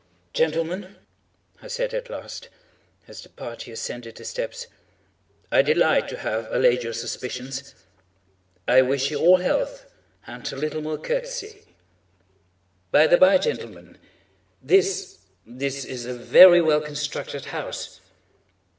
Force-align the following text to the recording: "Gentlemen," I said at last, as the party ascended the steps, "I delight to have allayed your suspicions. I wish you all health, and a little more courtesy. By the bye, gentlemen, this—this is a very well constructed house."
"Gentlemen," 0.33 0.95
I 1.61 1.67
said 1.67 1.93
at 1.93 2.09
last, 2.09 2.49
as 3.07 3.21
the 3.21 3.29
party 3.29 3.71
ascended 3.71 4.15
the 4.15 4.25
steps, 4.25 4.65
"I 5.51 5.61
delight 5.61 6.09
to 6.09 6.17
have 6.17 6.51
allayed 6.51 6.81
your 6.81 6.93
suspicions. 6.93 7.75
I 8.67 8.81
wish 8.81 9.11
you 9.11 9.19
all 9.19 9.37
health, 9.37 9.85
and 10.25 10.51
a 10.51 10.55
little 10.55 10.81
more 10.81 10.97
courtesy. 10.97 11.75
By 12.89 13.05
the 13.05 13.17
bye, 13.19 13.37
gentlemen, 13.37 13.99
this—this 14.59 15.85
is 15.85 16.07
a 16.07 16.13
very 16.15 16.61
well 16.63 16.81
constructed 16.81 17.45
house." 17.53 17.99